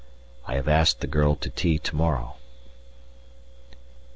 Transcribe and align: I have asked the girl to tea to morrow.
I 0.47 0.55
have 0.55 0.67
asked 0.67 1.01
the 1.01 1.05
girl 1.05 1.35
to 1.35 1.49
tea 1.51 1.77
to 1.77 1.95
morrow. 1.95 2.37